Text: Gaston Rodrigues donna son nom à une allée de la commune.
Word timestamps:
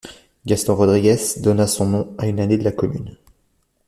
Gaston 0.47 0.73
Rodrigues 0.73 1.43
donna 1.43 1.67
son 1.67 1.85
nom 1.85 2.15
à 2.17 2.25
une 2.25 2.39
allée 2.39 2.57
de 2.57 2.63
la 2.63 2.71
commune. 2.71 3.15